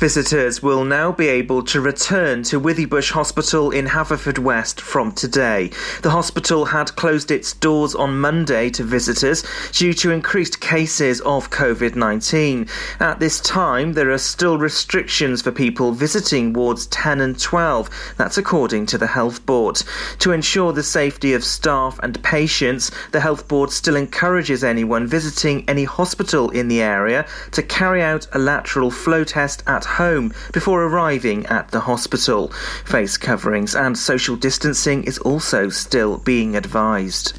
Visitors 0.00 0.62
will 0.62 0.82
now 0.82 1.12
be 1.12 1.28
able 1.28 1.62
to 1.62 1.78
return 1.78 2.42
to 2.42 2.58
Withybush 2.58 3.10
Hospital 3.10 3.70
in 3.70 3.84
Haverfordwest 3.84 4.80
from 4.80 5.12
today. 5.12 5.70
The 6.00 6.08
hospital 6.08 6.64
had 6.64 6.96
closed 6.96 7.30
its 7.30 7.52
doors 7.52 7.94
on 7.94 8.18
Monday 8.18 8.70
to 8.70 8.82
visitors 8.82 9.44
due 9.72 9.92
to 9.92 10.10
increased 10.10 10.58
cases 10.58 11.20
of 11.20 11.50
COVID 11.50 11.96
19. 11.96 12.66
At 12.98 13.20
this 13.20 13.42
time, 13.42 13.92
there 13.92 14.10
are 14.10 14.16
still 14.16 14.56
restrictions 14.56 15.42
for 15.42 15.52
people 15.52 15.92
visiting 15.92 16.54
wards 16.54 16.86
10 16.86 17.20
and 17.20 17.38
12. 17.38 18.14
That's 18.16 18.38
according 18.38 18.86
to 18.86 18.96
the 18.96 19.06
Health 19.06 19.44
Board. 19.44 19.82
To 20.20 20.32
ensure 20.32 20.72
the 20.72 20.82
safety 20.82 21.34
of 21.34 21.44
staff 21.44 22.00
and 22.02 22.22
patients, 22.22 22.90
the 23.12 23.20
Health 23.20 23.48
Board 23.48 23.70
still 23.70 23.96
encourages 23.96 24.64
anyone 24.64 25.06
visiting 25.06 25.68
any 25.68 25.84
hospital 25.84 26.48
in 26.48 26.68
the 26.68 26.80
area 26.80 27.26
to 27.50 27.62
carry 27.62 28.02
out 28.02 28.26
a 28.32 28.38
lateral 28.38 28.90
flow 28.90 29.24
test 29.24 29.62
at 29.66 29.89
home 29.90 30.32
before 30.52 30.82
arriving 30.84 31.46
at 31.46 31.70
the 31.70 31.80
hospital. 31.80 32.48
Face 32.84 33.16
coverings 33.16 33.74
and 33.74 33.96
social 33.96 34.36
distancing 34.36 35.04
is 35.04 35.18
also 35.18 35.68
still 35.68 36.18
being 36.18 36.56
advised. 36.56 37.38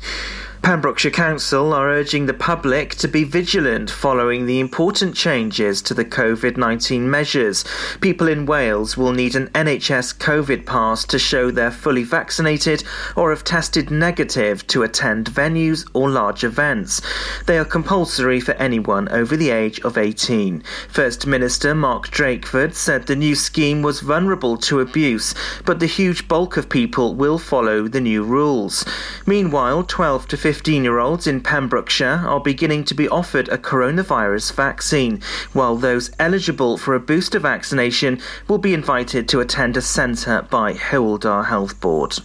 Pembrokeshire 0.63 1.09
Council 1.09 1.73
are 1.73 1.89
urging 1.89 2.27
the 2.27 2.35
public 2.35 2.93
to 2.93 3.07
be 3.07 3.23
vigilant 3.23 3.89
following 3.89 4.45
the 4.45 4.59
important 4.59 5.15
changes 5.15 5.81
to 5.81 5.95
the 5.95 6.05
COVID 6.05 6.55
19 6.55 7.09
measures. 7.09 7.65
People 7.99 8.27
in 8.27 8.45
Wales 8.45 8.95
will 8.95 9.11
need 9.11 9.35
an 9.35 9.47
NHS 9.49 10.17
COVID 10.19 10.67
pass 10.67 11.03
to 11.05 11.17
show 11.17 11.49
they're 11.49 11.71
fully 11.71 12.03
vaccinated 12.03 12.83
or 13.15 13.31
have 13.31 13.43
tested 13.43 13.89
negative 13.89 14.65
to 14.67 14.83
attend 14.83 15.31
venues 15.31 15.89
or 15.93 16.11
large 16.11 16.43
events. 16.43 17.01
They 17.47 17.57
are 17.57 17.65
compulsory 17.65 18.39
for 18.39 18.53
anyone 18.53 19.09
over 19.09 19.35
the 19.35 19.49
age 19.49 19.79
of 19.79 19.97
18. 19.97 20.61
First 20.89 21.25
Minister 21.25 21.73
Mark 21.73 22.09
Drakeford 22.09 22.75
said 22.75 23.07
the 23.07 23.15
new 23.15 23.33
scheme 23.33 23.81
was 23.81 24.01
vulnerable 24.01 24.57
to 24.57 24.79
abuse, 24.79 25.33
but 25.65 25.79
the 25.79 25.87
huge 25.87 26.27
bulk 26.27 26.55
of 26.55 26.69
people 26.69 27.15
will 27.15 27.39
follow 27.39 27.87
the 27.87 28.01
new 28.01 28.23
rules. 28.23 28.85
Meanwhile, 29.25 29.85
12 29.85 30.27
to 30.27 30.37
15 30.37 30.50
year 30.83 30.99
olds 30.99 31.27
in 31.27 31.41
Pembrokeshire 31.41 32.23
are 32.25 32.39
beginning 32.41 32.83
to 32.85 32.93
be 32.93 33.07
offered 33.07 33.47
a 33.49 33.57
coronavirus 33.57 34.53
vaccine, 34.53 35.21
while 35.53 35.77
those 35.77 36.11
eligible 36.19 36.77
for 36.77 36.93
a 36.93 36.99
booster 36.99 37.39
vaccination 37.39 38.19
will 38.47 38.57
be 38.57 38.73
invited 38.73 39.29
to 39.29 39.39
attend 39.39 39.77
a 39.77 39.81
centre 39.81 40.45
by 40.49 40.73
Dda 40.73 41.45
Health 41.45 41.79
Board. 41.79 42.19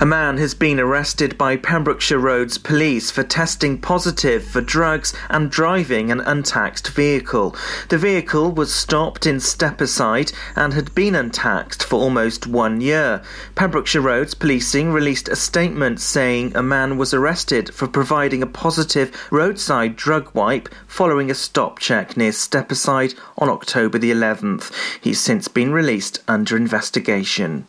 A 0.00 0.06
man 0.06 0.38
has 0.38 0.54
been 0.54 0.80
arrested 0.80 1.38
by 1.38 1.56
Pembrokeshire 1.56 2.18
Roads 2.18 2.58
Police 2.58 3.12
for 3.12 3.22
testing 3.22 3.80
positive 3.80 4.44
for 4.44 4.60
drugs 4.60 5.14
and 5.30 5.48
driving 5.48 6.10
an 6.10 6.20
untaxed 6.20 6.88
vehicle. 6.88 7.54
The 7.90 7.96
vehicle 7.96 8.50
was 8.50 8.74
stopped 8.74 9.24
in 9.24 9.36
Stepaside 9.36 10.32
and 10.56 10.74
had 10.74 10.96
been 10.96 11.14
untaxed 11.14 11.84
for 11.84 12.00
almost 12.00 12.44
one 12.44 12.80
year. 12.80 13.22
Pembrokeshire 13.54 14.00
Roads 14.02 14.34
Policing 14.34 14.92
released 14.92 15.28
a 15.28 15.36
statement 15.36 16.00
saying 16.00 16.56
a 16.56 16.62
man 16.62 16.98
was 16.98 17.14
arrested 17.14 17.72
for 17.72 17.86
providing 17.86 18.42
a 18.42 18.48
positive 18.48 19.12
roadside 19.30 19.94
drug 19.94 20.28
wipe 20.34 20.68
following 20.88 21.30
a 21.30 21.34
stop 21.34 21.78
check 21.78 22.16
near 22.16 22.32
Stepaside 22.32 23.14
on 23.38 23.48
October 23.48 23.98
the 23.98 24.10
11th. 24.10 24.72
He's 25.00 25.20
since 25.20 25.46
been 25.46 25.72
released 25.72 26.20
under 26.26 26.56
investigation. 26.56 27.68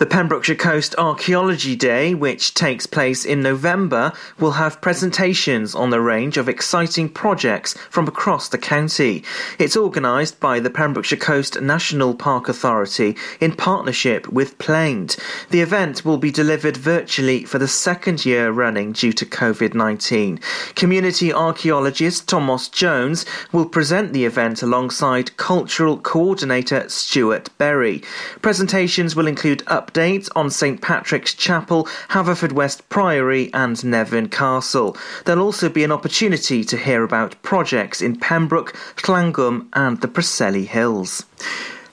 The 0.00 0.06
Pembrokeshire 0.06 0.56
Coast 0.56 0.94
Archaeology 0.96 1.76
Day, 1.76 2.14
which 2.14 2.54
takes 2.54 2.86
place 2.86 3.26
in 3.26 3.42
November, 3.42 4.14
will 4.38 4.52
have 4.52 4.80
presentations 4.80 5.74
on 5.74 5.92
a 5.92 6.00
range 6.00 6.38
of 6.38 6.48
exciting 6.48 7.10
projects 7.10 7.74
from 7.90 8.08
across 8.08 8.48
the 8.48 8.56
county. 8.56 9.22
It's 9.58 9.76
organised 9.76 10.40
by 10.40 10.58
the 10.58 10.70
Pembrokeshire 10.70 11.18
Coast 11.18 11.60
National 11.60 12.14
Park 12.14 12.48
Authority 12.48 13.14
in 13.40 13.52
partnership 13.52 14.26
with 14.32 14.56
Planed. 14.56 15.16
The 15.50 15.60
event 15.60 16.02
will 16.02 16.16
be 16.16 16.30
delivered 16.30 16.78
virtually 16.78 17.44
for 17.44 17.58
the 17.58 17.68
second 17.68 18.24
year 18.24 18.50
running 18.50 18.92
due 18.92 19.12
to 19.12 19.26
COVID 19.26 19.74
19. 19.74 20.40
Community 20.76 21.30
archaeologist 21.30 22.26
Thomas 22.26 22.68
Jones 22.68 23.26
will 23.52 23.66
present 23.66 24.14
the 24.14 24.24
event 24.24 24.62
alongside 24.62 25.36
cultural 25.36 25.98
coordinator 25.98 26.88
Stuart 26.88 27.50
Berry. 27.58 28.02
Presentations 28.40 29.14
will 29.14 29.26
include 29.26 29.62
up 29.66 29.89
updates 29.90 30.28
on 30.36 30.50
St 30.50 30.80
Patrick's 30.80 31.34
Chapel, 31.34 31.84
Haverfordwest 32.08 32.82
Priory, 32.88 33.50
and 33.52 33.76
Nevern 33.76 34.30
Castle. 34.30 34.96
There'll 35.24 35.42
also 35.42 35.68
be 35.68 35.84
an 35.84 35.92
opportunity 35.92 36.64
to 36.64 36.76
hear 36.76 37.02
about 37.02 37.40
projects 37.42 38.00
in 38.00 38.16
Pembroke, 38.16 38.72
Llangwm, 38.96 39.68
and 39.72 40.00
the 40.00 40.08
Preseli 40.08 40.66
Hills. 40.66 41.24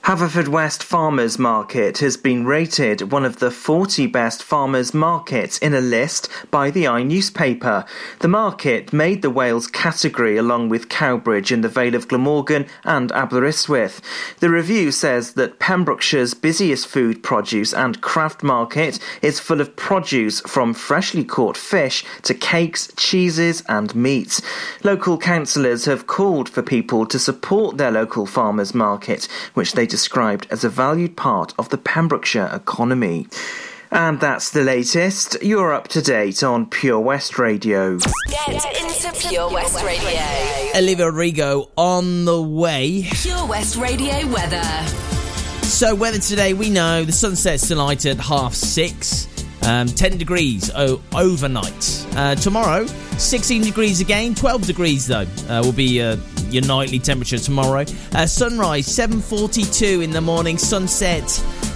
Haverfordwest 0.02 0.82
Farmers 0.82 1.38
Market 1.38 1.98
has 1.98 2.16
been 2.16 2.46
rated 2.46 3.12
one 3.12 3.26
of 3.26 3.40
the 3.40 3.50
40 3.50 4.06
best 4.06 4.42
farmers 4.42 4.94
markets 4.94 5.58
in 5.58 5.74
a 5.74 5.82
list 5.82 6.30
by 6.50 6.70
the 6.70 6.88
i 6.88 7.02
newspaper. 7.02 7.84
The 8.20 8.28
market 8.28 8.90
made 8.90 9.20
the 9.20 9.28
Wales 9.28 9.66
category 9.66 10.38
along 10.38 10.70
with 10.70 10.88
Cowbridge 10.88 11.52
in 11.52 11.60
the 11.60 11.68
Vale 11.68 11.94
of 11.94 12.08
Glamorgan 12.08 12.66
and 12.84 13.12
Aberystwyth. 13.12 14.00
The 14.40 14.48
review 14.48 14.92
says 14.92 15.34
that 15.34 15.58
Pembrokeshire's 15.58 16.32
busiest 16.32 16.86
food 16.86 17.22
produce 17.22 17.74
and 17.74 18.00
craft 18.00 18.42
market 18.42 18.98
is 19.20 19.40
full 19.40 19.60
of 19.60 19.76
produce 19.76 20.40
from 20.42 20.72
freshly 20.72 21.24
caught 21.24 21.58
fish 21.58 22.02
to 22.22 22.32
cakes, 22.32 22.90
cheeses 22.96 23.62
and 23.68 23.94
meats. 23.94 24.40
Local 24.82 25.18
councillors 25.18 25.84
have 25.84 26.06
called 26.06 26.48
for 26.48 26.62
people 26.62 27.04
to 27.04 27.18
support 27.18 27.76
their 27.76 27.90
local 27.90 28.24
farmers 28.24 28.74
market, 28.74 29.28
which 29.52 29.72
they 29.72 29.86
described 29.88 30.46
as 30.50 30.62
a 30.62 30.68
valued 30.68 31.16
part 31.16 31.52
of 31.58 31.70
the 31.70 31.78
Pembrokeshire 31.78 32.50
economy. 32.52 33.26
And 33.90 34.20
that's 34.20 34.50
the 34.50 34.62
latest. 34.62 35.42
You're 35.42 35.72
up 35.72 35.88
to 35.88 36.02
date 36.02 36.42
on 36.42 36.66
Pure 36.66 37.00
West 37.00 37.38
Radio. 37.38 37.98
Get 38.28 38.64
into 38.80 39.28
Pure 39.28 39.50
West 39.50 39.82
Radio. 39.82 40.78
Olivia 40.78 41.06
Rodrigo 41.06 41.70
on 41.76 42.26
the 42.26 42.40
way. 42.42 43.08
Pure 43.10 43.46
West 43.46 43.76
Radio 43.76 44.26
weather. 44.28 44.62
So, 45.62 45.94
weather 45.94 46.18
today, 46.18 46.54
we 46.54 46.70
know 46.70 47.04
the 47.04 47.12
sun 47.12 47.34
sets 47.34 47.68
tonight 47.68 48.04
at 48.04 48.18
half 48.18 48.54
six. 48.54 49.26
Um, 49.62 49.86
10 49.86 50.18
degrees 50.18 50.70
oh, 50.74 51.02
overnight. 51.14 52.06
Uh, 52.14 52.34
tomorrow, 52.36 52.86
16 52.86 53.62
degrees 53.62 54.00
again. 54.00 54.34
12 54.34 54.66
degrees 54.66 55.06
though 55.06 55.26
uh, 55.48 55.60
will 55.62 55.72
be 55.72 56.00
uh, 56.00 56.16
your 56.50 56.64
nightly 56.66 56.98
temperature 56.98 57.38
tomorrow. 57.38 57.84
Uh, 58.14 58.26
sunrise 58.26 58.86
7:42 58.86 60.02
in 60.02 60.10
the 60.10 60.20
morning. 60.20 60.58
Sunset 60.58 61.26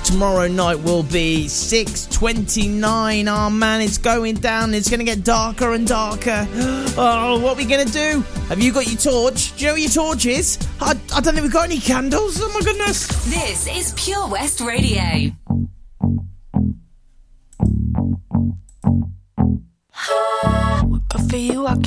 tomorrow 0.05 0.49
night 0.49 0.79
will 0.81 1.03
be 1.03 1.47
6:29. 1.47 3.29
Oh 3.29 3.51
man, 3.51 3.81
it's 3.81 3.99
going 3.99 4.37
down. 4.37 4.75
It's 4.75 4.89
going 4.89 5.01
to 5.01 5.05
get 5.05 5.25
darker 5.25 5.73
and 5.73 5.87
darker. 5.87 6.47
Oh, 6.95 7.39
what 7.41 7.55
are 7.55 7.57
we 7.57 7.65
going 7.65 7.87
to 7.87 7.93
do? 7.93 8.21
Have 8.49 8.61
you 8.61 8.71
got 8.71 8.87
your 8.87 8.99
torch? 8.99 9.57
Do 9.57 9.65
you 9.65 9.71
know 9.71 9.77
your 9.77 9.89
torch 9.89 10.27
is? 10.27 10.59
I, 10.79 10.91
I 10.91 11.21
don't 11.21 11.33
think 11.33 11.41
we've 11.41 11.53
got 11.53 11.65
any 11.65 11.79
candles. 11.81 12.39
Oh 12.39 12.53
my 12.53 12.61
goodness. 12.61 13.07
This 13.25 13.67
is 13.67 13.95
Pure 13.97 14.29
West 14.29 14.61
Radio. 14.61 15.33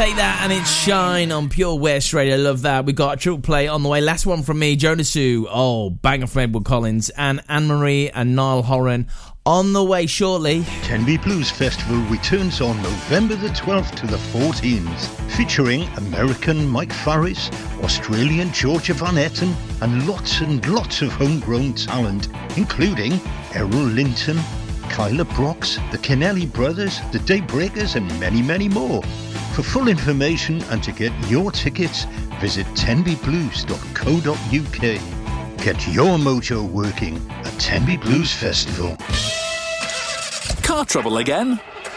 Take 0.00 0.16
that 0.16 0.40
and 0.42 0.50
it's 0.50 0.70
shine 0.70 1.30
on 1.30 1.50
Pure 1.50 1.78
West 1.78 2.14
Radio. 2.14 2.38
Love 2.38 2.62
that. 2.62 2.86
We 2.86 2.94
got 2.94 3.18
a 3.18 3.20
triple 3.20 3.42
play 3.42 3.68
on 3.68 3.82
the 3.82 3.90
way. 3.90 4.00
Last 4.00 4.24
one 4.24 4.42
from 4.42 4.58
me, 4.58 4.74
Jonasu. 4.74 5.44
Oh, 5.50 5.90
banger 5.90 6.26
from 6.26 6.40
Edward 6.40 6.64
Collins 6.64 7.10
and 7.18 7.42
Anne 7.50 7.66
Marie 7.66 8.08
and 8.08 8.34
Niall 8.34 8.62
Horan 8.62 9.08
on 9.44 9.74
the 9.74 9.84
way 9.84 10.06
shortly. 10.06 10.64
Tenby 10.84 11.18
Blues 11.18 11.50
Festival 11.50 11.98
returns 12.04 12.62
on 12.62 12.80
November 12.80 13.36
the 13.36 13.48
12th 13.48 13.94
to 13.96 14.06
the 14.06 14.16
14th, 14.16 15.30
featuring 15.32 15.82
American 15.98 16.66
Mike 16.66 16.94
Farris, 16.94 17.50
Australian 17.82 18.50
Georgia 18.54 18.94
Van 18.94 19.16
Etten, 19.16 19.54
and 19.82 20.08
lots 20.08 20.40
and 20.40 20.66
lots 20.66 21.02
of 21.02 21.12
homegrown 21.12 21.74
talent, 21.74 22.28
including 22.56 23.20
Errol 23.52 23.68
Linton, 23.68 24.38
Kyla 24.88 25.26
Brox, 25.26 25.74
the 25.92 25.98
Kennelly 25.98 26.50
Brothers, 26.50 27.00
the 27.12 27.18
Daybreakers, 27.18 27.96
and 27.96 28.08
many, 28.18 28.40
many 28.40 28.66
more. 28.66 29.02
For 29.54 29.62
full 29.62 29.88
information 29.88 30.62
and 30.70 30.82
to 30.82 30.92
get 30.92 31.12
your 31.28 31.50
tickets, 31.50 32.04
visit 32.40 32.66
tenbyblues.co.uk. 32.68 35.64
Get 35.64 35.88
your 35.88 36.18
mojo 36.18 36.70
working 36.70 37.16
at 37.30 37.52
Tenby 37.58 37.98
Blues 37.98 38.32
Festival. 38.32 38.96
Car 40.62 40.86
trouble 40.86 41.18
again? 41.18 41.60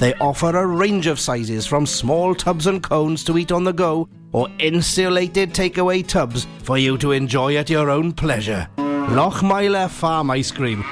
They 0.00 0.14
offer 0.14 0.56
a 0.56 0.66
range 0.66 1.06
of 1.06 1.20
sizes 1.20 1.66
from 1.66 1.84
small 1.84 2.34
tubs 2.34 2.66
and 2.66 2.82
cones 2.82 3.22
to 3.24 3.36
eat 3.36 3.52
on 3.52 3.64
the 3.64 3.72
go 3.74 4.08
or 4.32 4.48
insulated 4.58 5.52
takeaway 5.52 6.06
tubs 6.06 6.46
for 6.62 6.78
you 6.78 6.96
to 6.96 7.12
enjoy 7.12 7.56
at 7.56 7.68
your 7.68 7.90
own 7.90 8.12
pleasure. 8.12 8.66
Lochmeyler 8.78 9.90
Farm 9.90 10.30
Ice 10.30 10.50
Cream. 10.52 10.82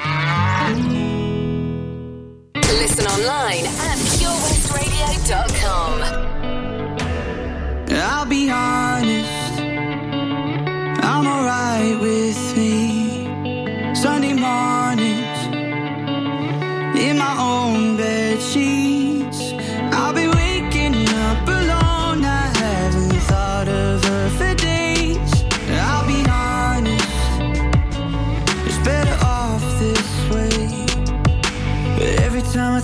Listen 2.55 3.07
online 3.07 3.65
at 3.65 3.99
purewestradio.com. 4.13 6.03
I'll 7.91 8.27
be 8.27 8.51
honest, 8.51 9.61
I'm 11.03 11.27
alright 11.27 11.99
with 11.99 12.57
me. 12.59 13.95
Sunday 13.95 14.35
mornings, 14.35 15.47
in 17.01 17.17
my 17.17 17.37
own 17.41 17.97
bed 17.97 18.43
sheets. 18.43 18.98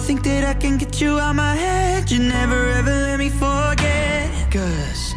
Think 0.05 0.23
that 0.25 0.45
I 0.45 0.53
can 0.53 0.77
get 0.77 1.01
you 1.01 1.19
out 1.19 1.35
my 1.35 1.55
head, 1.55 2.11
you 2.11 2.19
never 2.19 2.69
ever 2.79 2.91
let 2.91 3.19
me 3.19 3.31
forget. 3.31 4.29
Cause 4.53 5.15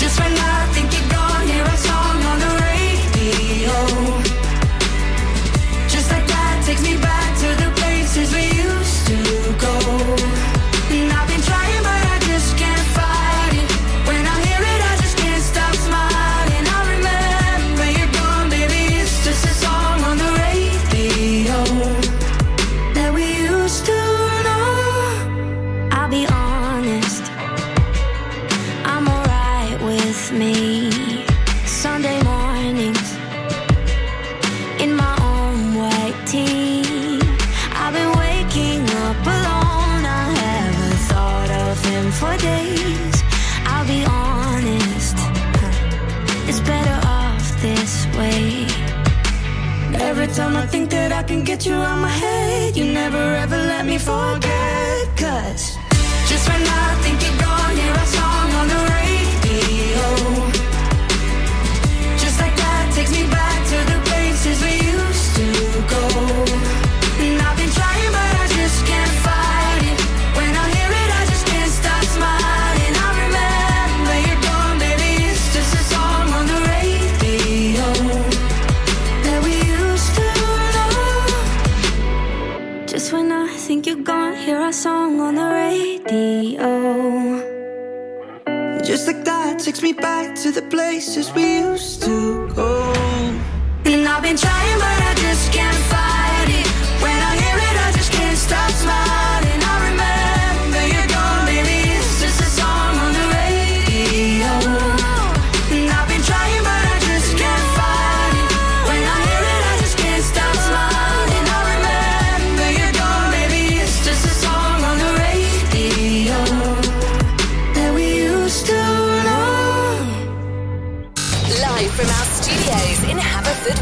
just 0.00 0.18
when 0.18 0.32
I 0.32 0.66
think 0.72 0.90
you're 0.94 1.10
gone, 1.10 1.46
hear 1.46 1.62
a 1.62 1.76
song 1.76 2.16
on 2.30 2.38
the 2.38 2.52
radio. 2.64 4.29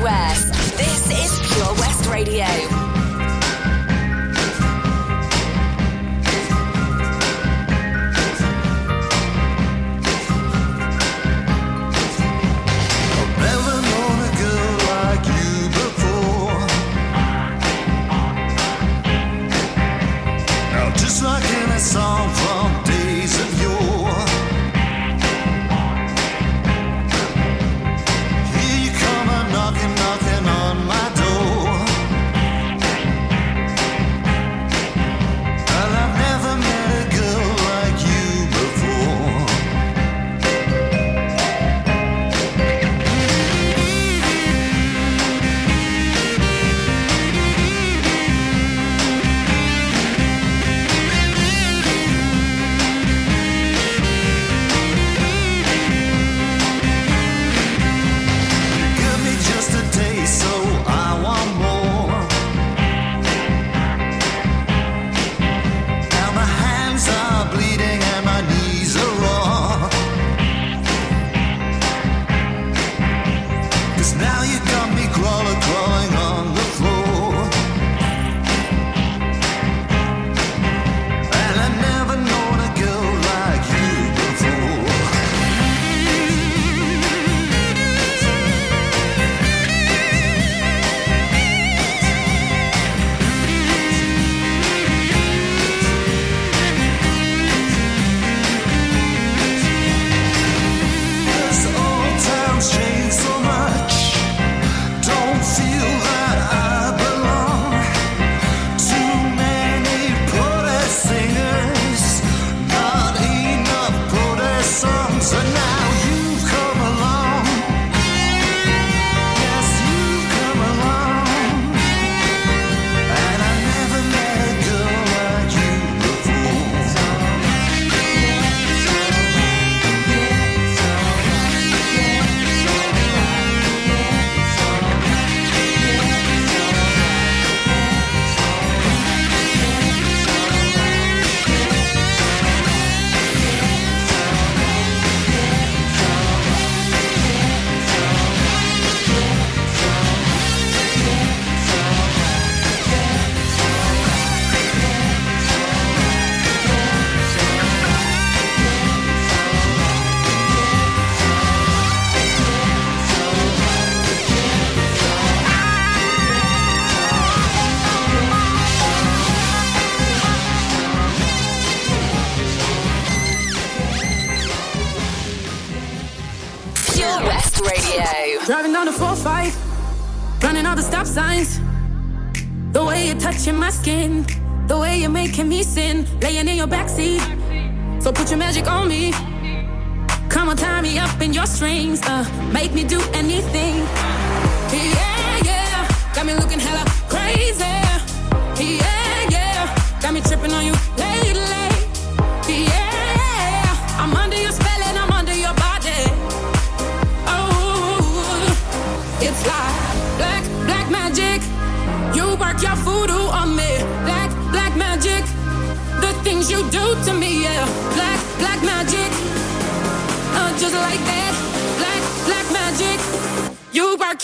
West. 0.02 0.52
This 0.76 1.06
is 1.10 1.54
Pure 1.54 1.74
West 1.74 2.06
Radio. 2.10 2.67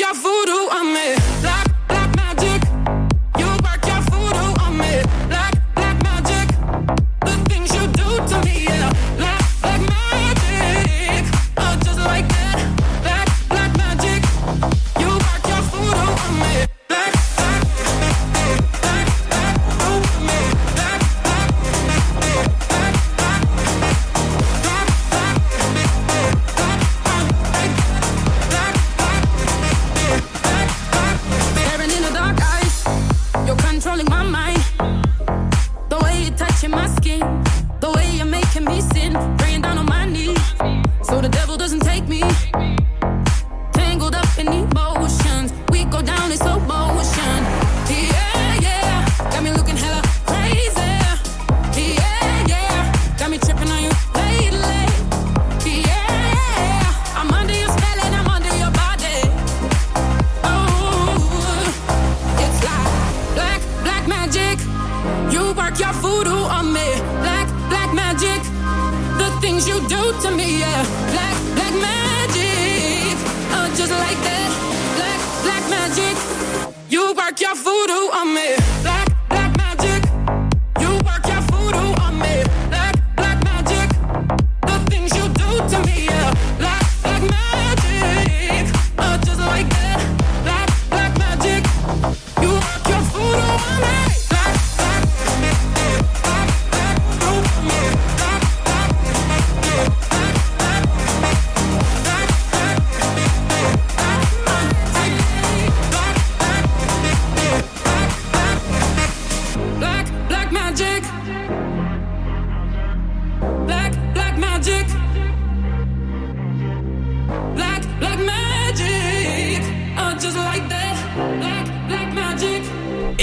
déjà 0.05 0.13
voodoo, 0.13 0.69
I'm 0.71 0.97
it. 0.97 1.74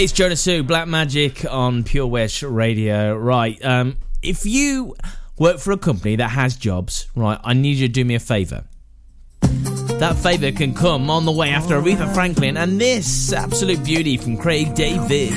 It's 0.01 0.13
Jonasu, 0.13 0.65
Black 0.65 0.87
Magic 0.87 1.45
on 1.47 1.83
Pure 1.83 2.07
West 2.07 2.41
Radio. 2.41 3.15
Right, 3.15 3.63
um, 3.63 3.97
if 4.23 4.47
you 4.47 4.95
work 5.37 5.59
for 5.59 5.73
a 5.73 5.77
company 5.77 6.15
that 6.15 6.29
has 6.29 6.55
jobs, 6.55 7.07
right, 7.15 7.39
I 7.43 7.53
need 7.53 7.77
you 7.77 7.87
to 7.87 7.93
do 7.93 8.03
me 8.03 8.15
a 8.15 8.19
favour. 8.19 8.63
That 9.41 10.15
favour 10.17 10.51
can 10.53 10.73
come 10.73 11.11
on 11.11 11.25
the 11.25 11.31
way 11.31 11.51
after 11.51 11.79
Aretha 11.79 12.11
Franklin 12.15 12.57
and 12.57 12.81
this 12.81 13.31
absolute 13.31 13.83
beauty 13.83 14.17
from 14.17 14.37
Craig 14.37 14.73
David. 14.73 15.33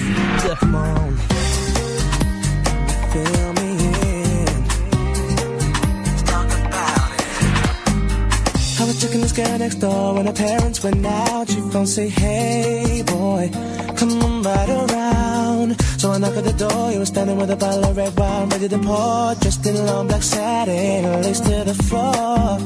Girl 9.35 9.59
next 9.59 9.77
door 9.77 10.15
when 10.15 10.27
her 10.27 10.33
parents 10.33 10.83
went 10.83 11.05
out. 11.05 11.49
She 11.49 11.61
phone 11.73 11.87
say, 11.87 12.09
Hey 12.09 13.03
boy, 13.07 13.51
come 13.97 14.23
on 14.23 14.43
right 14.43 14.69
around. 14.69 15.81
So 15.99 16.13
I 16.13 16.19
knock 16.19 16.37
at 16.37 16.45
the 16.45 16.53
door. 16.53 16.93
You 16.93 17.01
were 17.01 17.07
standing 17.07 17.37
with 17.37 17.51
a 17.51 17.57
bottle 17.57 17.85
of 17.85 17.97
red 17.97 18.17
wine 18.19 18.49
ready 18.49 18.69
to 18.69 18.79
pour, 18.79 19.35
dressed 19.35 19.67
in 19.67 19.87
long 19.87 20.07
black 20.07 20.23
satin, 20.23 21.23
laced 21.23 21.45
to 21.45 21.65
the 21.65 21.75
floor. 21.75 22.59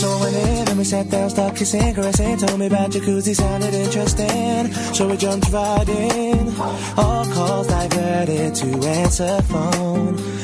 So 0.00 0.08
I 0.08 0.20
went 0.20 0.36
in 0.36 0.68
and 0.68 0.78
we 0.78 0.84
sat 0.84 1.10
down, 1.10 1.30
started 1.30 1.56
kissing, 1.56 1.94
caressing. 1.94 2.36
Told 2.36 2.60
me 2.60 2.66
about 2.66 2.90
jacuzzi, 2.90 3.34
sounded 3.34 3.74
interesting. 3.74 4.72
So 4.94 5.08
we 5.08 5.16
jumped 5.16 5.50
right 5.50 5.88
in. 5.88 6.54
All 6.96 7.24
calls 7.26 7.66
diverted 7.66 8.54
to 8.54 8.66
answer 8.86 9.42
phone. 9.42 10.35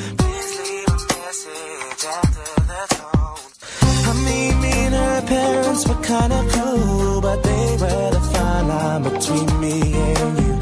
Were 5.72 6.02
kinda 6.02 6.44
cool, 6.52 7.20
but 7.22 7.42
they 7.42 7.76
were 7.80 8.10
the 8.10 8.20
fine 8.32 8.68
line 8.68 9.02
between 9.02 9.48
me 9.58 9.80
and 9.80 10.32
you. 10.42 10.54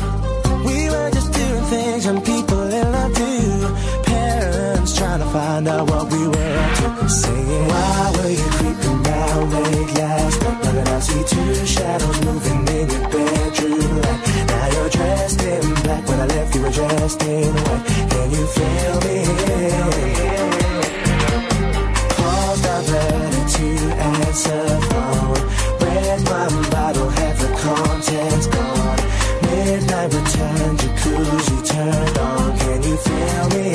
We 0.65 0.89
were 0.89 1.11
just 1.11 1.33
doing 1.33 1.65
things 1.65 2.07
and 2.07 2.25
people 2.25 2.63
in 2.79 2.93
love 2.93 3.15
do. 3.15 3.33
Parents 4.05 4.97
trying 4.97 5.19
to 5.19 5.27
find 5.27 5.67
out 5.67 5.91
what 5.91 6.05
we 6.13 6.23
were 6.29 6.55
up 6.65 6.73
to. 6.79 7.09
Saying, 7.09 7.69
why 7.71 8.13
were 8.17 8.31
you 8.41 8.49
creeping 8.59 9.03
round 9.03 9.53
late 9.53 9.93
last 9.99 10.43
night? 10.43 10.75
Now 10.77 10.97
I 10.97 11.01
see 11.01 11.25
two 11.35 11.67
shadows 11.67 12.19
moving 12.25 12.63
in 12.79 12.87
your 12.95 13.07
bedroom 13.15 13.93
light. 14.05 14.21
Now 14.51 14.67
you're 14.75 14.91
dressed 14.91 15.43
in 15.43 15.75
black. 15.83 16.03
When 16.09 16.21
I 16.21 16.27
left, 16.27 16.55
you 16.55 16.63
were 16.63 16.71
dressed 16.71 17.23
in 17.25 17.53
white. 17.65 17.85
Can 18.13 18.31
you 18.37 18.45
feel 18.57 18.95
me? 19.07 19.19
Calls 22.17 22.61
diverted 22.63 23.47
to 23.57 23.67
answer. 24.11 24.80
Wine 26.51 26.71
bottle, 26.71 27.09
have 27.09 27.39
the 27.39 27.49
contents 27.63 28.47
gone. 28.47 29.01
Midnight 29.43 30.13
return, 30.15 30.77
jacuzzi 30.81 31.59
turned 31.69 32.19
on. 32.19 32.59
Can 32.59 32.83
you 32.83 32.97
feel 33.07 33.47
me? 33.55 33.67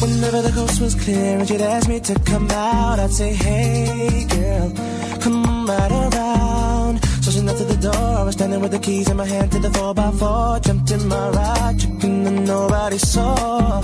Whenever 0.00 0.42
the 0.42 0.52
coast 0.54 0.80
was 0.80 0.94
clear 0.94 1.38
and 1.38 1.48
she'd 1.48 1.60
ask 1.60 1.88
me 1.88 2.00
to 2.00 2.14
come 2.20 2.50
out, 2.50 2.98
I'd 2.98 3.10
say, 3.10 3.32
Hey 3.34 4.26
girl, 4.30 4.72
come 5.20 5.66
right 5.66 5.92
around. 5.92 7.04
So 7.22 7.30
she 7.30 7.42
knocked 7.42 7.58
to 7.58 7.64
the 7.64 7.76
door. 7.76 8.18
I 8.20 8.22
was 8.22 8.34
standing 8.34 8.60
with 8.60 8.70
the 8.70 8.78
keys 8.78 9.10
in 9.10 9.16
my 9.16 9.26
hand 9.26 9.52
to 9.52 9.58
the 9.58 9.68
4x4. 9.68 10.64
Jumped 10.64 10.90
in 10.90 11.08
my 11.08 11.28
ride, 11.30 11.78
chicken 11.78 12.26
and 12.26 12.46
nobody 12.46 12.98
saw. 12.98 13.82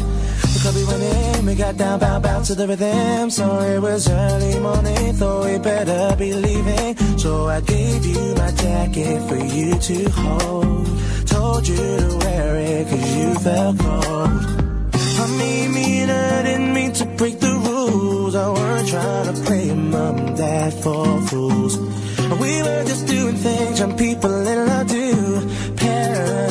Club 0.67 0.75
we 0.75 0.85
went 0.85 1.03
in, 1.03 1.47
we 1.47 1.55
got 1.55 1.77
down, 1.77 2.01
bound, 2.01 2.25
bound 2.25 2.45
to 2.47 2.57
the 2.57 2.67
rhythm. 2.67 3.31
So 3.31 3.61
it 3.61 3.81
was 3.81 4.11
early 4.11 4.59
morning, 4.59 5.13
thought 5.15 5.45
we 5.45 5.59
better 5.59 6.17
be 6.17 6.33
leaving. 6.35 6.97
So 7.19 7.47
I 7.47 7.61
gave 7.61 8.05
you 8.05 8.35
my 8.35 8.51
jacket 8.51 9.29
for 9.29 9.37
you 9.37 9.79
to 9.79 10.11
hold. 10.11 10.87
Told 11.25 11.69
you 11.69 11.77
to 11.77 12.19
wear 12.21 12.57
it 12.57 12.89
cause 12.89 13.17
you 13.17 13.35
felt 13.47 13.79
cold. 13.79 14.31
I 15.23 15.27
mean, 15.39 15.73
me 15.73 16.01
and 16.01 16.11
I 16.11 16.43
didn't 16.43 16.75
mean 16.75 16.93
to 16.95 17.05
break 17.17 17.39
the 17.39 17.55
rules. 17.69 18.35
I 18.35 18.49
weren't 18.49 18.89
trying 18.89 19.35
to 19.35 19.43
play 19.43 19.73
mom 19.73 20.17
and 20.19 20.37
dad 20.37 20.75
for 20.83 21.21
fools. 21.29 21.79
We 22.43 22.63
were 22.67 22.85
just 22.91 23.07
doing 23.07 23.37
things 23.37 23.79
young 23.79 23.97
people 23.97 24.35
in 24.45 24.67
love 24.67 24.89
do. 24.89 25.36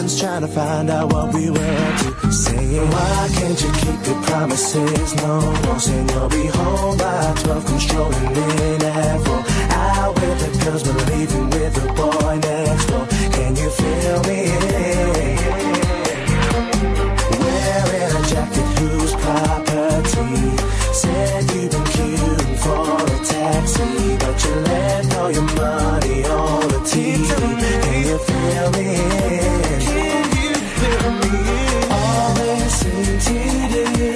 Parents 0.05 0.21
trying 0.21 0.41
to 0.41 0.47
find 0.47 0.89
out 0.91 1.11
what 1.11 1.33
we 1.33 1.49
were 1.49 1.57
up 1.57 1.99
to. 1.99 2.31
Saying, 2.31 2.89
why 2.91 3.29
can't 3.33 3.59
you 3.59 3.71
keep 3.71 4.05
your 4.05 4.21
promises? 4.21 5.15
No 5.15 5.39
more 5.63 5.79
saying 5.79 6.09
you'll 6.09 6.29
be 6.29 6.45
home 6.45 6.97
by 6.99 7.33
12, 7.41 7.65
controlling 7.65 8.35
in 8.37 8.83
at 8.83 9.25
4. 9.25 9.43
Out 9.73 10.13
with 10.13 10.39
the 10.41 10.63
girls, 10.63 10.83
but 10.83 10.95
leaving 11.09 11.49
with 11.49 11.73
the 11.73 11.87
boy 11.93 12.37
next 12.37 12.85
door. 12.85 13.07
Can 13.33 13.55
you 13.55 13.69
feel 13.71 14.21
me? 14.29 14.41
Wearing 17.41 18.15
a 18.15 18.27
jacket 18.29 18.69
whose 18.77 19.13
property 19.15 20.57
said 20.93 21.51
you've 21.51 21.71
been 21.71 21.83
queuing 21.95 22.57
for 22.59 23.04
taxi, 23.25 24.17
but 24.17 24.43
you 24.43 24.55
left 24.69 25.15
all 25.17 25.31
your 25.31 25.43
money 25.43 26.23
on 26.25 26.67
the 26.73 26.79
TV. 26.91 27.27
Can 27.83 28.03
you 28.09 28.17
feel 28.27 28.67
me? 28.77 28.87
Can 29.85 30.25
you 30.43 30.53
feel 30.79 31.09
me? 31.21 31.35
All 31.97 32.29
they 32.39 32.59
seem 32.79 33.13
to 33.27 33.37
do 33.73 34.09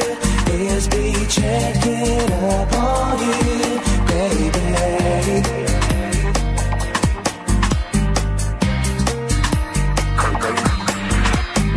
is 0.54 0.88
be 0.88 1.06
checking 1.28 2.32
up 2.34 2.74
on 2.74 3.20
you, 3.20 3.80
baby. 4.10 4.66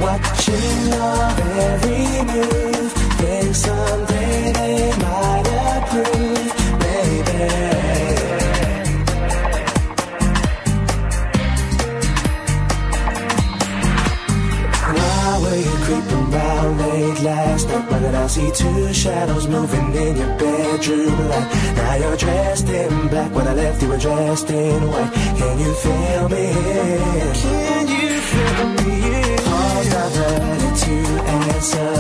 Watching 0.00 0.80
your 0.92 1.22
every 1.68 2.06
move, 2.28 2.92
think 3.18 3.54
someday 3.54 4.11
Why 18.02 18.10
I 18.16 18.26
see 18.26 18.50
two 18.50 18.92
shadows 18.92 19.46
moving 19.46 19.94
in 19.94 20.16
your 20.16 20.36
bedroom 20.36 21.28
light? 21.28 21.48
Now 21.76 21.94
you're 21.94 22.16
dressed 22.16 22.68
in 22.68 23.08
black. 23.08 23.32
When 23.32 23.46
I 23.46 23.54
left, 23.54 23.80
you 23.80 23.88
were 23.90 23.96
dressed 23.96 24.50
in 24.50 24.88
white. 24.88 25.12
Can 25.38 25.58
you 25.60 25.72
feel 25.74 26.28
me? 26.28 26.46
Can 27.42 27.86
you 27.94 28.20
feel 28.30 28.66
me? 28.78 29.36
Calls 29.46 29.88
diverted 29.88 30.76
to 30.84 30.94
answer 31.30 31.91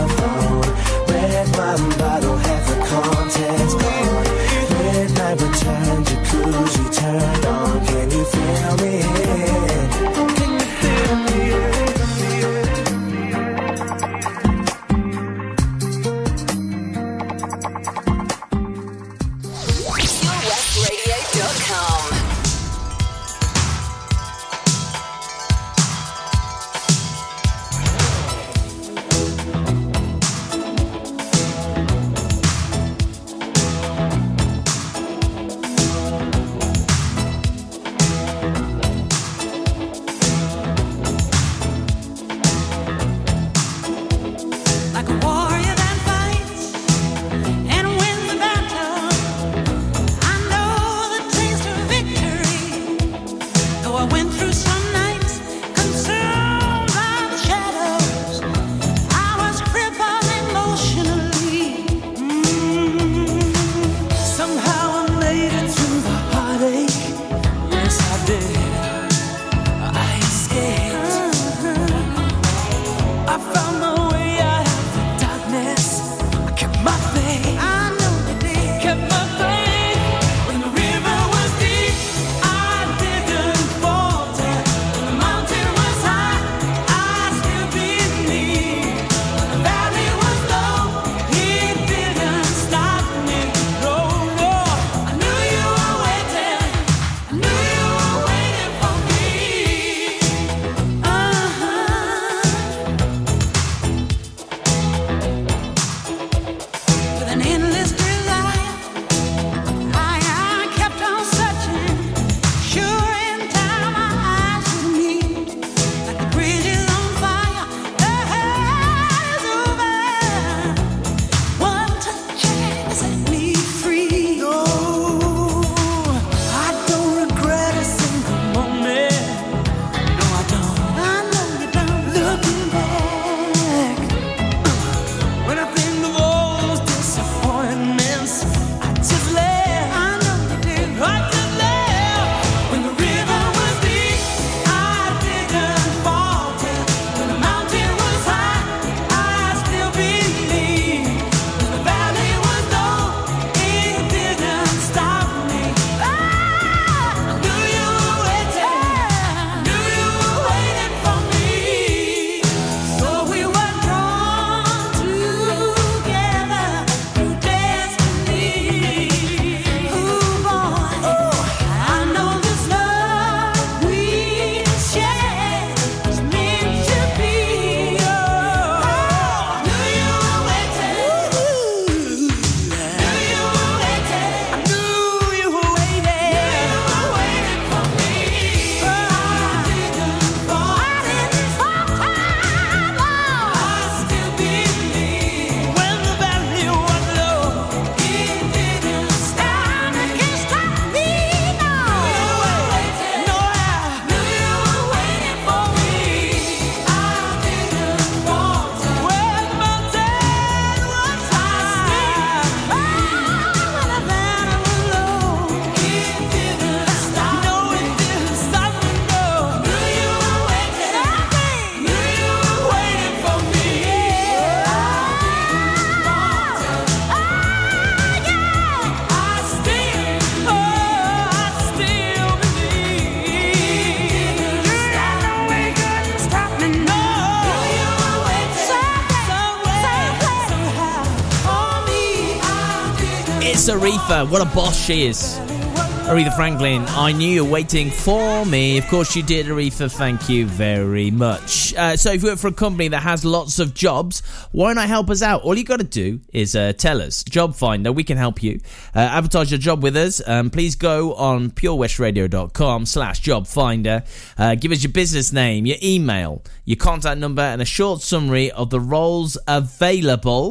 Aretha, 244.12 244.30
what 244.30 244.42
a 244.42 244.44
boss 244.44 244.76
she 244.76 245.06
is. 245.06 245.61
Aretha 246.06 246.34
Franklin, 246.34 246.84
I 246.88 247.12
knew 247.12 247.28
you 247.28 247.44
were 247.44 247.50
waiting 247.50 247.90
for 247.90 248.44
me. 248.44 248.76
Of 248.76 248.86
course 248.88 249.16
you 249.16 249.22
did, 249.22 249.46
Aretha. 249.46 249.90
Thank 249.90 250.28
you 250.28 250.46
very 250.46 251.10
much. 251.10 251.74
Uh, 251.74 251.96
so, 251.96 252.12
if 252.12 252.22
you 252.22 252.28
work 252.28 252.38
for 252.38 252.48
a 252.48 252.52
company 252.52 252.88
that 252.88 253.00
has 253.00 253.24
lots 253.24 253.58
of 253.58 253.72
jobs, 253.72 254.20
why 254.50 254.72
not 254.74 254.88
help 254.88 255.08
us 255.10 255.22
out? 255.22 255.42
All 255.42 255.56
you 255.56 255.64
got 255.64 255.78
to 255.78 255.84
do 255.84 256.20
is 256.32 256.54
uh, 256.54 256.72
tell 256.74 257.00
us. 257.00 257.22
Job 257.24 257.54
Finder, 257.54 257.92
we 257.92 258.04
can 258.04 258.18
help 258.18 258.42
you. 258.42 258.60
Uh, 258.94 258.98
advertise 258.98 259.50
your 259.50 259.58
job 259.58 259.82
with 259.82 259.96
us. 259.96 260.20
Um, 260.26 260.50
please 260.50 260.74
go 260.74 261.14
on 261.14 261.50
purewestradio.com 261.50 262.84
slash 262.84 263.20
job 263.20 263.46
finder. 263.46 264.02
Uh, 264.36 264.54
give 264.56 264.72
us 264.72 264.82
your 264.82 264.92
business 264.92 265.32
name, 265.32 265.64
your 265.66 265.78
email, 265.82 266.42
your 266.64 266.76
contact 266.76 267.20
number, 267.20 267.42
and 267.42 267.62
a 267.62 267.66
short 267.66 268.02
summary 268.02 268.50
of 268.50 268.70
the 268.70 268.80
roles 268.80 269.38
available. 269.48 270.50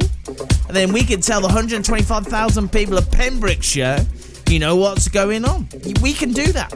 And 0.66 0.74
then 0.76 0.92
we 0.92 1.04
can 1.04 1.20
tell 1.20 1.40
the 1.40 1.46
125,000 1.48 2.72
people 2.72 2.96
of 2.96 3.10
Pembrokeshire 3.12 4.04
you 4.52 4.58
know 4.58 4.76
what's 4.76 5.08
going 5.08 5.46
on. 5.46 5.66
We 6.02 6.12
can 6.12 6.32
do 6.32 6.52
that. 6.52 6.70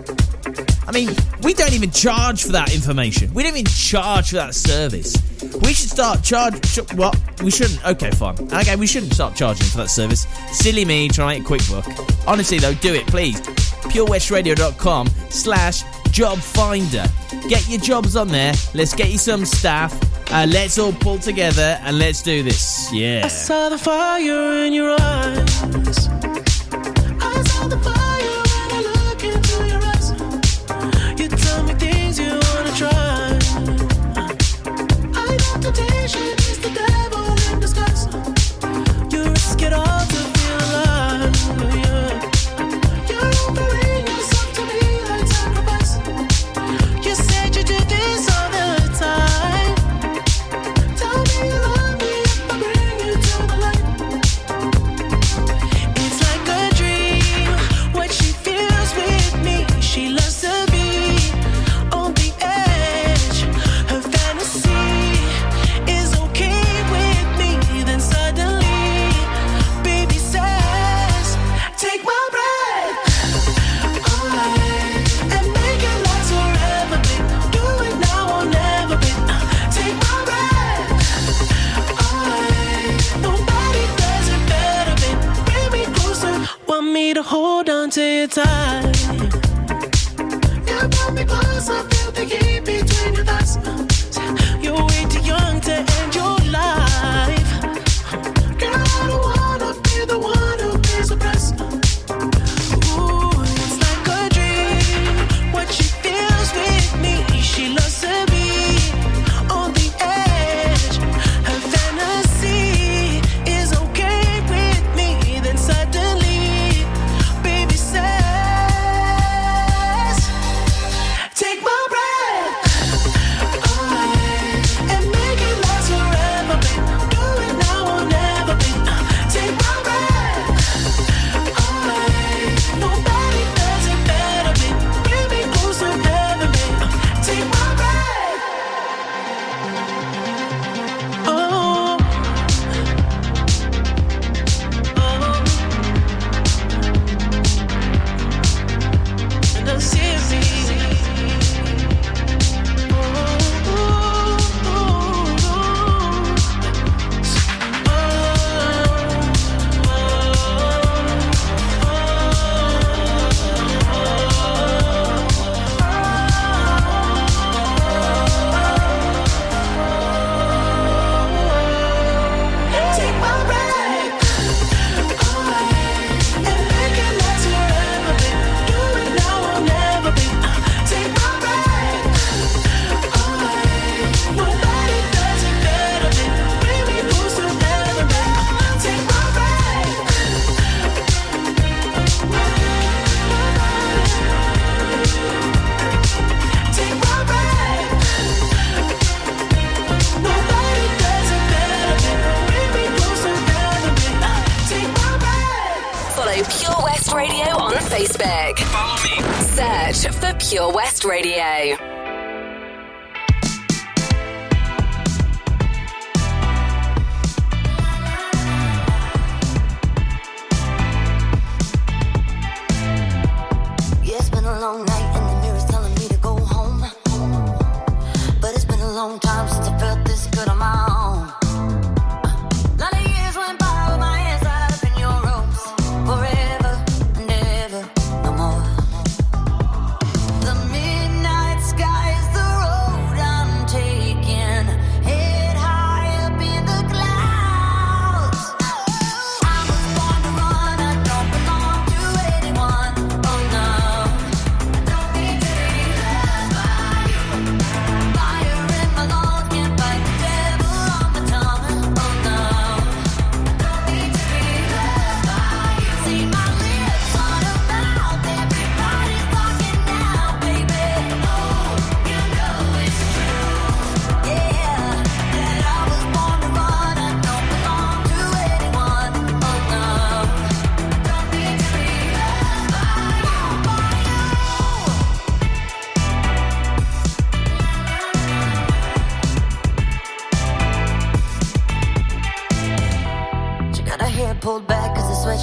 I 0.88 0.92
mean, 0.92 1.10
we 1.42 1.52
don't 1.52 1.74
even 1.74 1.90
charge 1.90 2.42
for 2.42 2.52
that 2.52 2.74
information. 2.74 3.34
We 3.34 3.42
don't 3.42 3.52
even 3.52 3.66
charge 3.66 4.30
for 4.30 4.36
that 4.36 4.54
service. 4.54 5.14
We 5.60 5.74
should 5.74 5.90
start 5.90 6.22
charge. 6.22 6.54
What? 6.94 7.18
We 7.42 7.50
shouldn't. 7.50 7.84
Okay, 7.84 8.10
fine. 8.12 8.36
Okay, 8.52 8.76
we 8.76 8.86
shouldn't 8.86 9.12
start 9.12 9.34
charging 9.36 9.66
for 9.66 9.78
that 9.78 9.90
service. 9.90 10.26
Silly 10.52 10.86
me 10.86 11.08
trying 11.08 11.42
to 11.44 11.50
make 11.50 11.60
a 11.60 11.66
quick 11.66 11.68
book. 11.68 12.26
Honestly, 12.26 12.58
though, 12.58 12.74
do 12.74 12.94
it, 12.94 13.06
please. 13.08 13.40
purewestradio.com 13.40 15.08
slash 15.28 15.82
job 16.12 16.38
finder. 16.38 17.04
Get 17.48 17.68
your 17.68 17.80
jobs 17.80 18.16
on 18.16 18.28
there. 18.28 18.54
Let's 18.72 18.94
get 18.94 19.10
you 19.10 19.18
some 19.18 19.44
staff. 19.44 19.92
Uh, 20.32 20.46
let's 20.48 20.78
all 20.78 20.92
pull 20.92 21.18
together 21.18 21.78
and 21.82 21.98
let's 21.98 22.22
do 22.22 22.42
this. 22.42 22.90
Yeah. 22.92 23.22
I 23.24 23.28
saw 23.28 23.68
the 23.68 23.78
fire 23.78 24.64
in 24.64 24.72
your 24.72 24.96
eyes. 24.98 26.08
The 27.68 27.76
fire 27.78 28.45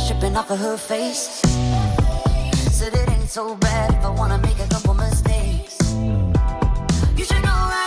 dripping 0.07 0.35
off 0.35 0.51
of 0.51 0.59
her 0.59 0.77
face. 0.77 1.41
Said 2.71 2.93
it 2.93 3.09
ain't 3.09 3.29
so 3.29 3.55
bad 3.55 3.93
if 3.93 4.03
I 4.03 4.09
wanna 4.09 4.37
make 4.39 4.59
a 4.59 4.67
couple 4.67 4.93
mistakes. 4.93 5.77
You 7.17 7.23
should 7.25 7.43
know 7.43 7.61
that. 7.71 7.82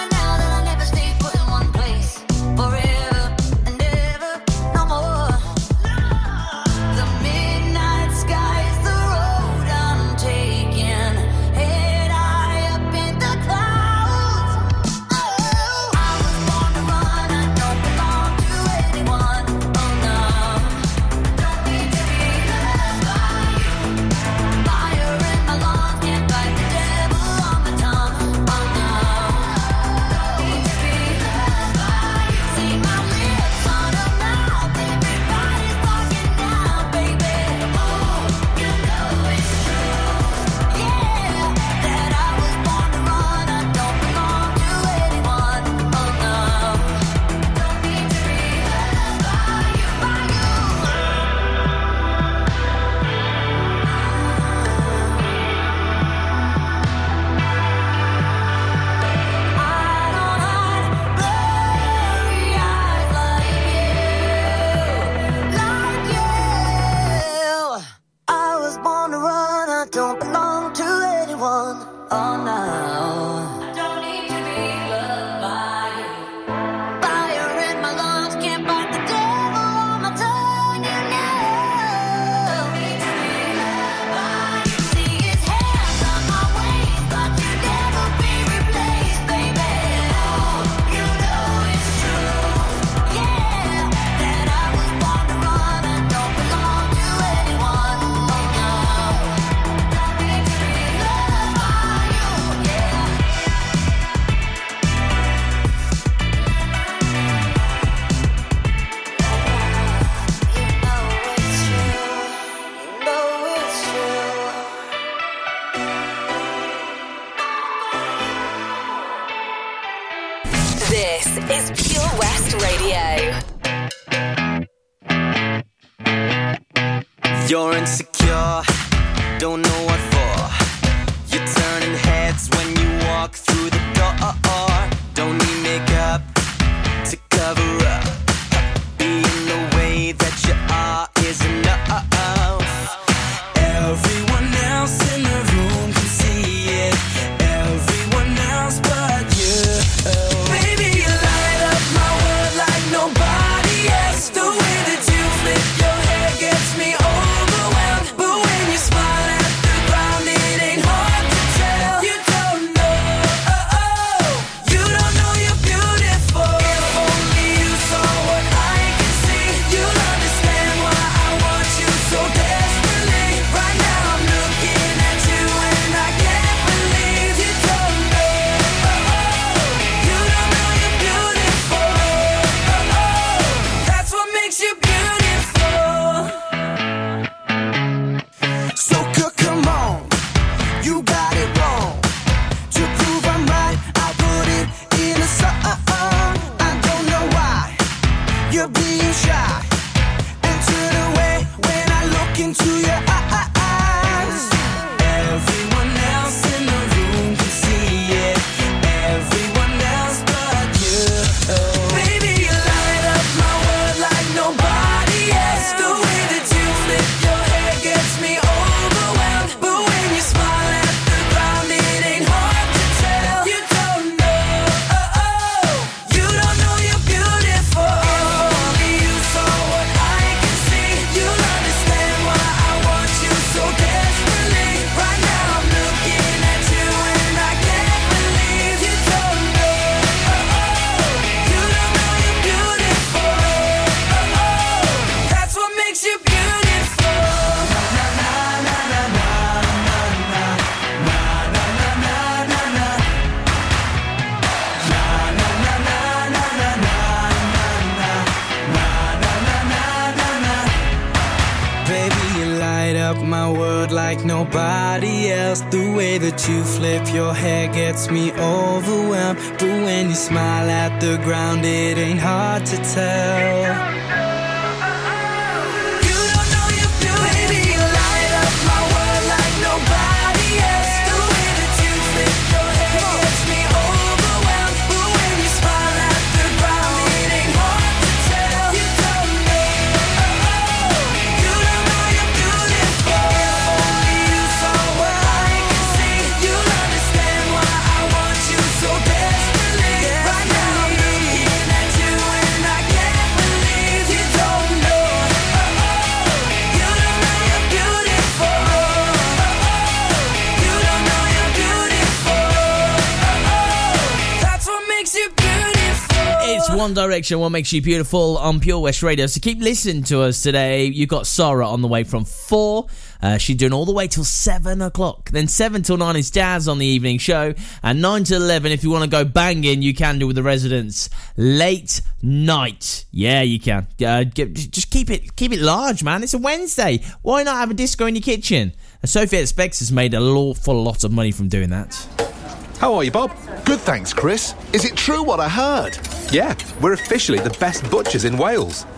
One 317.16 317.40
What 317.40 317.48
Makes 317.52 317.72
You 317.72 317.80
Beautiful 317.80 318.36
on 318.36 318.60
Pure 318.60 318.80
West 318.80 319.02
Radio. 319.02 319.26
So 319.26 319.40
keep 319.40 319.58
listening 319.58 320.02
to 320.04 320.20
us 320.20 320.42
today. 320.42 320.84
You've 320.84 321.08
got 321.08 321.26
Sarah 321.26 321.66
on 321.66 321.80
the 321.80 321.88
way 321.88 322.04
from 322.04 322.26
4. 322.26 322.86
Uh, 323.22 323.38
she's 323.38 323.56
doing 323.56 323.72
all 323.72 323.86
the 323.86 323.92
way 323.92 324.06
till 324.06 324.22
7 324.22 324.82
o'clock. 324.82 325.30
Then 325.30 325.48
7 325.48 325.82
till 325.82 325.96
9 325.96 326.14
is 326.16 326.30
Jazz 326.30 326.68
on 326.68 326.78
the 326.78 326.84
evening 326.84 327.16
show. 327.16 327.54
And 327.82 328.02
9 328.02 328.24
till 328.24 328.42
11, 328.42 328.70
if 328.70 328.84
you 328.84 328.90
want 328.90 329.04
to 329.04 329.10
go 329.10 329.24
banging, 329.24 329.80
you 329.80 329.94
can 329.94 330.18
do 330.18 330.26
with 330.26 330.36
the 330.36 330.42
residents. 330.42 331.08
Late 331.38 332.02
night. 332.20 333.06
Yeah, 333.12 333.40
you 333.40 333.58
can. 333.58 333.86
Uh, 334.04 334.24
get, 334.24 334.52
just 334.52 334.90
keep 334.90 335.08
it 335.08 335.36
keep 335.36 335.52
it 335.52 335.60
large, 335.60 336.04
man. 336.04 336.22
It's 336.22 336.34
a 336.34 336.38
Wednesday. 336.38 337.00
Why 337.22 337.44
not 337.44 337.56
have 337.56 337.70
a 337.70 337.74
disco 337.74 338.04
in 338.04 338.14
your 338.14 338.22
kitchen? 338.22 338.74
Uh, 339.02 339.06
Sophie 339.06 339.38
Ellis-Bextor 339.38 339.78
has 339.78 339.90
made 339.90 340.12
an 340.12 340.22
awful 340.22 340.82
lot 340.82 341.02
of 341.02 341.12
money 341.12 341.30
from 341.32 341.48
doing 341.48 341.70
that. 341.70 342.35
How 342.78 342.94
are 342.94 343.04
you, 343.04 343.10
Bob? 343.10 343.30
Good, 343.64 343.80
thanks, 343.80 344.12
Chris. 344.12 344.54
Is 344.74 344.84
it 344.84 344.96
true 344.96 345.22
what 345.22 345.40
I 345.40 345.48
heard? 345.48 345.98
Yeah, 346.30 346.54
we're 346.82 346.92
officially 346.92 347.38
the 347.38 347.56
best 347.58 347.90
butchers 347.90 348.24
in 348.24 348.36
Wales. 348.36 348.84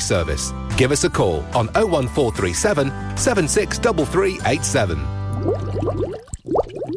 service. 0.00 0.52
Give 0.76 0.92
us 0.92 1.04
a 1.04 1.10
call 1.10 1.44
on 1.54 1.68
01437 1.74 3.16
763387. 3.16 5.19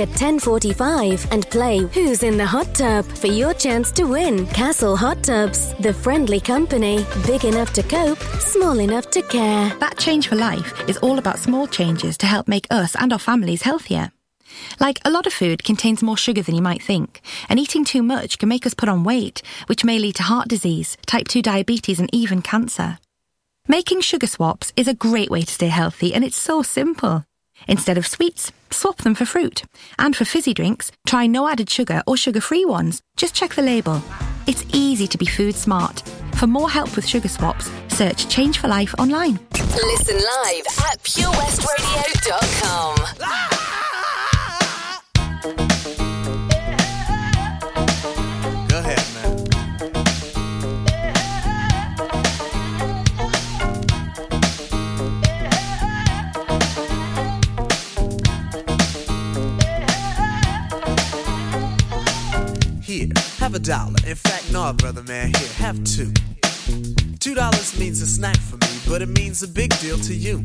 at 0.00 0.08
10:45 0.10 1.26
and 1.30 1.48
play 1.50 1.78
Who's 1.94 2.22
in 2.22 2.36
the 2.36 2.46
Hot 2.46 2.74
Tub 2.74 3.04
for 3.04 3.26
your 3.26 3.54
chance 3.54 3.90
to 3.92 4.04
win. 4.04 4.46
Castle 4.48 4.96
Hot 4.96 5.22
Tubs, 5.22 5.74
the 5.80 5.92
friendly 5.92 6.40
company, 6.40 7.06
big 7.26 7.44
enough 7.44 7.72
to 7.74 7.82
cope, 7.82 8.20
small 8.40 8.78
enough 8.78 9.10
to 9.10 9.22
care. 9.22 9.70
That 9.80 9.98
change 9.98 10.28
for 10.28 10.36
life 10.36 10.88
is 10.88 10.98
all 10.98 11.18
about 11.18 11.38
small 11.38 11.66
changes 11.66 12.16
to 12.18 12.26
help 12.26 12.48
make 12.48 12.66
us 12.70 12.96
and 12.96 13.12
our 13.12 13.18
families 13.18 13.62
healthier. 13.62 14.10
Like 14.78 15.00
a 15.04 15.10
lot 15.10 15.26
of 15.26 15.32
food 15.32 15.64
contains 15.64 16.02
more 16.02 16.16
sugar 16.16 16.42
than 16.42 16.54
you 16.54 16.62
might 16.62 16.82
think, 16.82 17.20
and 17.48 17.58
eating 17.58 17.84
too 17.84 18.02
much 18.02 18.38
can 18.38 18.48
make 18.48 18.66
us 18.66 18.74
put 18.74 18.88
on 18.88 19.04
weight, 19.04 19.42
which 19.66 19.84
may 19.84 19.98
lead 19.98 20.16
to 20.16 20.22
heart 20.24 20.48
disease, 20.48 20.96
type 21.06 21.28
2 21.28 21.42
diabetes, 21.42 21.98
and 21.98 22.10
even 22.12 22.42
cancer. 22.42 22.98
Making 23.68 24.00
sugar 24.00 24.26
swaps 24.26 24.72
is 24.76 24.88
a 24.88 24.94
great 24.94 25.30
way 25.30 25.42
to 25.42 25.52
stay 25.52 25.68
healthy, 25.68 26.14
and 26.14 26.24
it's 26.24 26.36
so 26.36 26.62
simple. 26.62 27.24
Instead 27.68 27.98
of 27.98 28.06
sweets, 28.06 28.50
swap 28.70 28.98
them 28.98 29.14
for 29.14 29.24
fruit. 29.24 29.62
And 29.98 30.14
for 30.16 30.24
fizzy 30.24 30.54
drinks, 30.54 30.92
try 31.06 31.26
no 31.26 31.48
added 31.48 31.68
sugar 31.70 32.02
or 32.06 32.16
sugar 32.16 32.40
free 32.40 32.64
ones. 32.64 33.02
Just 33.16 33.34
check 33.34 33.54
the 33.54 33.62
label. 33.62 34.00
It's 34.46 34.64
easy 34.72 35.06
to 35.08 35.18
be 35.18 35.26
food 35.26 35.54
smart. 35.54 36.00
For 36.34 36.46
more 36.46 36.70
help 36.70 36.96
with 36.96 37.06
sugar 37.06 37.28
swaps, 37.28 37.70
search 37.88 38.28
Change 38.28 38.58
for 38.58 38.68
Life 38.68 38.94
online. 38.98 39.38
Listen 39.52 40.16
live 40.16 40.66
at 40.90 41.02
purewestradio.com. 41.02 43.61
Here, 62.92 63.08
have 63.38 63.54
a 63.54 63.58
dollar. 63.58 63.94
In 64.06 64.16
fact, 64.16 64.52
no, 64.52 64.70
brother 64.74 65.02
man, 65.04 65.32
here, 65.32 65.48
have 65.56 65.82
two. 65.82 66.12
Two 67.20 67.34
dollars 67.34 67.78
means 67.78 68.02
a 68.02 68.06
snack 68.06 68.36
for 68.36 68.56
me, 68.58 68.66
but 68.86 69.00
it 69.00 69.08
means 69.08 69.42
a 69.42 69.48
big 69.48 69.70
deal 69.78 69.96
to 69.96 70.14
you. 70.14 70.44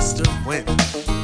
Mr. 0.00 0.24
Wendell. 0.46 1.19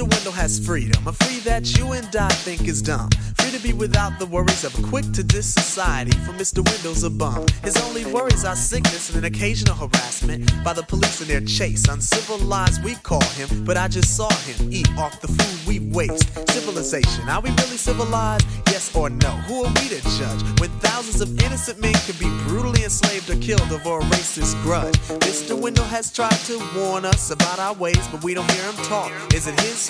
Mr. 0.00 0.14
Wendell 0.14 0.32
has 0.32 0.58
freedom, 0.58 1.06
a 1.06 1.12
free 1.12 1.40
that 1.40 1.76
you 1.76 1.92
and 1.92 2.16
I 2.16 2.28
think 2.28 2.66
is 2.66 2.80
dumb. 2.80 3.10
Free 3.36 3.50
to 3.50 3.58
be 3.62 3.74
without 3.74 4.18
the 4.18 4.24
worries 4.24 4.64
of 4.64 4.78
a 4.78 4.82
quick 4.82 5.04
to 5.12 5.22
diss 5.22 5.52
society, 5.52 6.12
for 6.24 6.32
Mr. 6.32 6.66
Wendell's 6.66 7.04
a 7.04 7.10
bum. 7.10 7.44
His 7.62 7.76
only 7.84 8.06
worries 8.06 8.46
are 8.46 8.56
sickness 8.56 9.10
and 9.10 9.18
an 9.18 9.24
occasional 9.26 9.74
harassment 9.74 10.50
by 10.64 10.72
the 10.72 10.82
police 10.84 11.20
in 11.20 11.28
their 11.28 11.42
chase. 11.42 11.86
Uncivilized, 11.86 12.82
we 12.82 12.94
call 12.94 13.22
him, 13.36 13.62
but 13.66 13.76
I 13.76 13.88
just 13.88 14.16
saw 14.16 14.32
him 14.48 14.72
eat 14.72 14.88
off 14.96 15.20
the 15.20 15.28
food 15.28 15.68
we 15.68 15.80
waste. 15.92 16.32
Civilization, 16.48 17.28
are 17.28 17.42
we 17.42 17.50
really 17.50 17.76
civilized? 17.76 18.46
Yes 18.68 18.94
or 18.96 19.10
no? 19.10 19.30
Who 19.48 19.64
are 19.64 19.72
we 19.74 19.88
to 19.88 20.00
judge 20.16 20.60
when 20.60 20.70
thousands 20.80 21.20
of 21.20 21.28
innocent 21.44 21.78
men 21.78 21.94
can 22.06 22.16
be 22.16 22.30
brutally 22.48 22.84
enslaved 22.84 23.28
or 23.28 23.36
killed 23.36 23.70
over 23.70 23.98
a 23.98 24.02
racist 24.08 24.60
grudge? 24.62 24.96
Mr. 25.28 25.58
Wendell 25.58 25.84
has 25.84 26.10
tried 26.10 26.40
to 26.46 26.58
warn 26.74 27.04
us 27.04 27.30
about 27.30 27.58
our 27.58 27.74
ways, 27.74 28.08
but 28.08 28.24
we 28.24 28.32
don't 28.32 28.50
hear 28.52 28.64
him 28.64 28.76
talk. 28.84 29.12
Is 29.34 29.46
it 29.46 29.60
his 29.60 29.89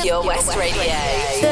Pure 0.00 0.22
West 0.24 0.56
Radio. 0.56 1.51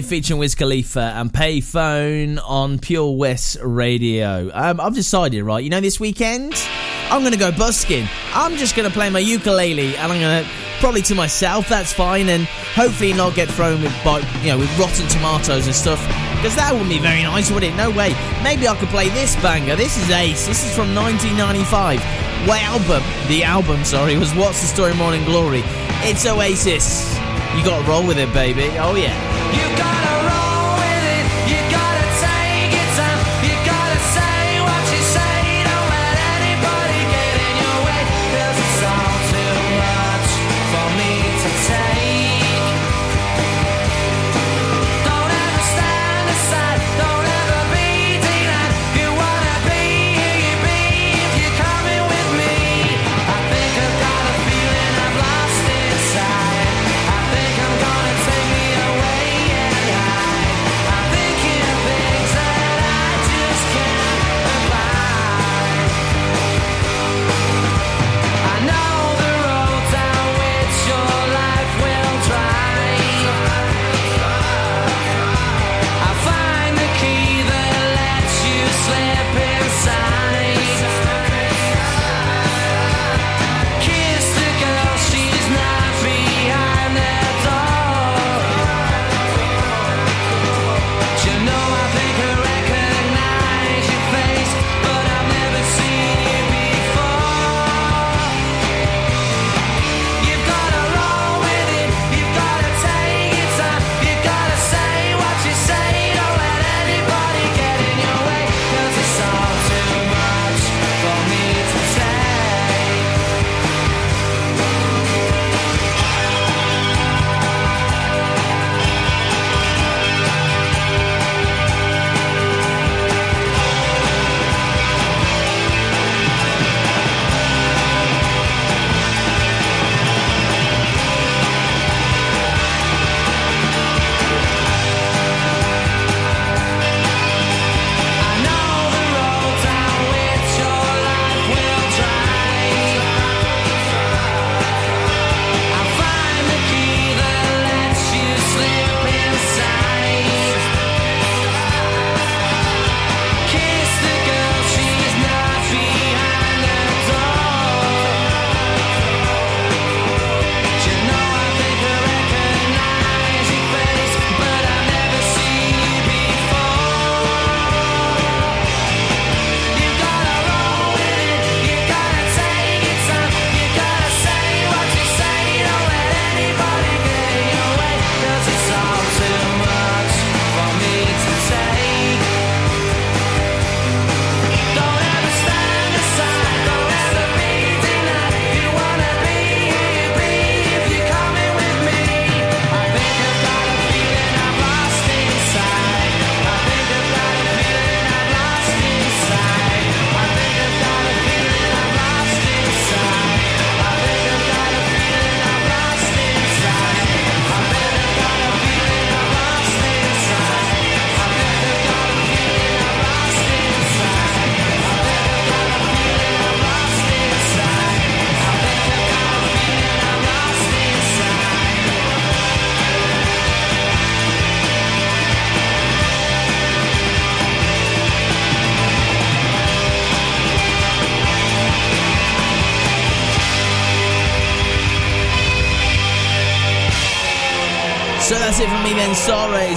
Featuring 0.00 0.38
Wiz 0.38 0.54
Khalifa 0.54 1.12
and 1.16 1.30
Payphone 1.30 2.40
on 2.42 2.78
Pure 2.78 3.10
West 3.16 3.58
Radio. 3.62 4.50
Um, 4.54 4.80
I've 4.80 4.94
decided, 4.94 5.42
right, 5.42 5.62
you 5.62 5.68
know, 5.68 5.80
this 5.80 6.00
weekend 6.00 6.54
I'm 7.10 7.20
going 7.20 7.34
to 7.34 7.38
go 7.38 7.52
busking. 7.52 8.08
I'm 8.32 8.56
just 8.56 8.74
going 8.74 8.88
to 8.88 8.94
play 8.94 9.10
my 9.10 9.18
ukulele 9.18 9.94
and 9.96 10.12
I'm 10.12 10.18
going 10.18 10.44
to 10.44 10.50
probably 10.80 11.02
to 11.02 11.14
myself. 11.14 11.68
That's 11.68 11.92
fine, 11.92 12.28
and 12.30 12.44
hopefully 12.74 13.12
not 13.12 13.34
get 13.34 13.48
thrown 13.48 13.82
with 13.82 13.92
you 14.42 14.48
know 14.48 14.58
with 14.58 14.78
rotten 14.78 15.06
tomatoes 15.08 15.66
and 15.66 15.74
stuff. 15.74 16.00
Because 16.36 16.56
that 16.56 16.72
wouldn't 16.72 16.88
be 16.90 16.98
very 16.98 17.22
nice, 17.22 17.50
would 17.50 17.62
it? 17.62 17.74
No 17.76 17.90
way. 17.90 18.14
Maybe 18.42 18.66
I 18.66 18.74
could 18.76 18.88
play 18.88 19.10
this 19.10 19.36
banger. 19.36 19.76
This 19.76 19.98
is 19.98 20.10
Ace. 20.10 20.46
This 20.46 20.64
is 20.64 20.74
from 20.74 20.94
1995. 20.94 22.00
What 22.48 22.62
album? 22.62 23.02
The 23.28 23.44
album, 23.44 23.84
sorry, 23.84 24.16
was 24.16 24.34
What's 24.34 24.62
the 24.62 24.66
Story 24.66 24.94
Morning 24.94 25.24
Glory. 25.24 25.62
It's 26.04 26.26
Oasis. 26.26 27.21
You 27.56 27.62
gotta 27.64 27.88
roll 27.88 28.06
with 28.06 28.18
it, 28.18 28.32
baby. 28.32 28.68
Oh 28.78 28.94
yeah. 28.94 30.21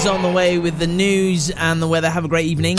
on 0.08 0.22
the 0.22 0.32
way 0.32 0.60
with 0.60 0.78
the 0.78 0.88
news 0.88 1.50
and 1.52 1.82
the 1.82 1.88
weather. 1.88 2.10
Have 2.10 2.26
a 2.26 2.28
great 2.28 2.46
evening. 2.46 2.78